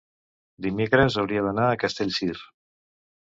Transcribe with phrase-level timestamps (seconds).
[0.65, 2.33] dimecres hauria d'anar a Castellcir.